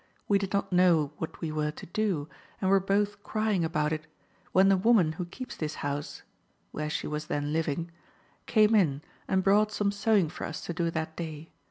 We 0.27 0.39
did 0.39 0.51
not 0.51 0.73
know 0.73 1.11
what 1.19 1.41
we 1.41 1.51
were 1.51 1.69
to 1.69 1.85
do, 1.85 2.27
and 2.59 2.71
were 2.71 2.79
both 2.79 3.21
crying 3.21 3.63
about 3.63 3.93
it, 3.93 4.07
when 4.51 4.67
the 4.67 4.75
woman 4.75 5.11
who 5.11 5.25
keeps 5.25 5.55
this 5.55 5.75
house 5.85 6.23
(where 6.71 6.89
she 6.89 7.05
was 7.05 7.27
then 7.27 7.53
living) 7.53 7.91
came 8.47 8.73
in 8.73 9.03
and 9.27 9.43
brought 9.43 9.71
some 9.71 9.91
sewing 9.91 10.27
for 10.27 10.45
us 10.45 10.59
to 10.61 10.73
do 10.73 10.89
that 10.89 11.15
day. 11.15 11.51